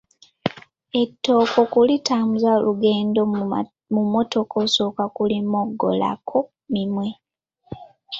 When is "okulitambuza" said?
1.65-2.49